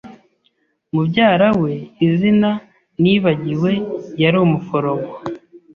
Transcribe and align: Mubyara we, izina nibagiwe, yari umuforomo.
Mubyara 0.93 1.49
we, 1.61 1.73
izina 2.07 2.49
nibagiwe, 3.01 3.71
yari 4.21 4.37
umuforomo. 4.45 5.11